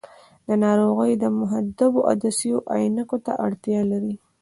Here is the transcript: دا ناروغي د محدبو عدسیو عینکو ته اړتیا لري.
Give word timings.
دا 0.47 0.53
ناروغي 0.65 1.13
د 1.17 1.25
محدبو 1.39 1.99
عدسیو 2.09 2.57
عینکو 2.73 3.17
ته 3.25 3.31
اړتیا 3.45 3.81
لري. 3.91 4.15